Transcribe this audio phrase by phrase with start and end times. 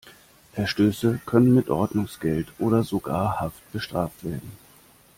[0.53, 4.51] Verstöße können mit Ordnungsgeld oder sogar Haft bestraft werden.